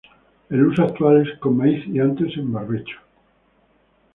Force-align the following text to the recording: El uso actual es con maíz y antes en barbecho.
El 0.49 0.65
uso 0.65 0.81
actual 0.81 1.21
es 1.27 1.37
con 1.37 1.57
maíz 1.57 1.85
y 1.87 1.99
antes 1.99 2.35
en 2.37 2.51
barbecho. 2.51 2.97